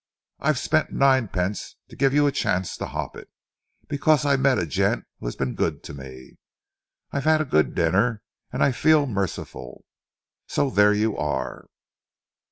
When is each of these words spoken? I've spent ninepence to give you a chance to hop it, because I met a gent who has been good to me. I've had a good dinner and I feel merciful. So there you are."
I've 0.39 0.57
spent 0.57 0.91
ninepence 0.91 1.75
to 1.89 1.95
give 1.95 2.11
you 2.11 2.25
a 2.25 2.31
chance 2.31 2.75
to 2.77 2.87
hop 2.87 3.15
it, 3.15 3.29
because 3.87 4.25
I 4.25 4.35
met 4.35 4.57
a 4.57 4.65
gent 4.65 5.05
who 5.19 5.27
has 5.27 5.35
been 5.35 5.53
good 5.53 5.83
to 5.83 5.93
me. 5.93 6.37
I've 7.11 7.25
had 7.25 7.39
a 7.39 7.45
good 7.45 7.75
dinner 7.75 8.23
and 8.51 8.63
I 8.63 8.71
feel 8.71 9.05
merciful. 9.05 9.85
So 10.47 10.71
there 10.71 10.91
you 10.95 11.15
are." 11.17 11.67